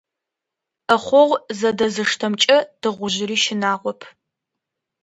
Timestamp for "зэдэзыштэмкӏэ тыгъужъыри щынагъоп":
1.57-4.01